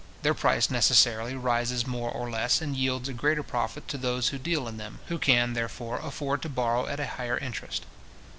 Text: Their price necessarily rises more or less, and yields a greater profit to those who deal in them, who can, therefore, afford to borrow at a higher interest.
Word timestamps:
Their 0.23 0.33
price 0.33 0.71
necessarily 0.71 1.35
rises 1.35 1.85
more 1.85 2.09
or 2.09 2.27
less, 2.27 2.59
and 2.59 2.75
yields 2.75 3.07
a 3.07 3.13
greater 3.13 3.43
profit 3.43 3.87
to 3.89 3.99
those 3.99 4.29
who 4.29 4.39
deal 4.39 4.67
in 4.67 4.77
them, 4.77 4.97
who 5.09 5.19
can, 5.19 5.53
therefore, 5.53 5.99
afford 5.99 6.41
to 6.41 6.49
borrow 6.49 6.87
at 6.87 6.99
a 6.99 7.05
higher 7.05 7.37
interest. 7.37 7.85